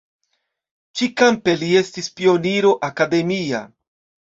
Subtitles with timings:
[1.01, 3.65] Ĉi-kampe li estis pioniro akademia.